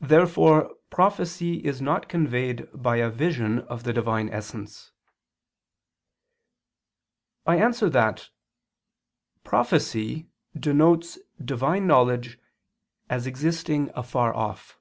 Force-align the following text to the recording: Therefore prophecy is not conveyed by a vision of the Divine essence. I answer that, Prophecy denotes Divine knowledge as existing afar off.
Therefore 0.00 0.76
prophecy 0.88 1.62
is 1.66 1.82
not 1.82 2.08
conveyed 2.08 2.66
by 2.72 2.96
a 2.96 3.10
vision 3.10 3.58
of 3.58 3.84
the 3.84 3.92
Divine 3.92 4.30
essence. 4.30 4.90
I 7.44 7.56
answer 7.60 7.90
that, 7.90 8.30
Prophecy 9.44 10.30
denotes 10.58 11.18
Divine 11.44 11.86
knowledge 11.86 12.38
as 13.10 13.26
existing 13.26 13.90
afar 13.94 14.34
off. 14.34 14.80